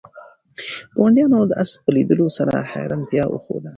ګاونډیانو 0.95 1.39
د 1.49 1.51
آس 1.61 1.71
په 1.83 1.89
لیدلو 1.95 2.27
سره 2.37 2.53
حیرانتیا 2.71 3.23
وښوده. 3.29 3.69